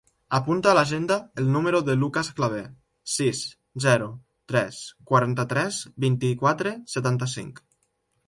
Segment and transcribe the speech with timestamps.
[0.35, 2.63] Apunta a l'agenda el número del Lucas Claver:
[3.17, 3.41] sis,
[3.85, 4.09] zero,
[4.53, 4.79] tres,
[5.11, 7.63] quaranta-tres, vint-i-quatre, setanta-cinc.